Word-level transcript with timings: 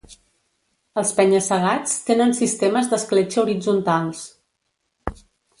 Els 1.01 1.11
penya-segats 1.19 1.93
tenen 2.09 2.33
sistemes 2.39 2.91
d'escletxa 2.95 3.43
horitzontals. 3.45 4.27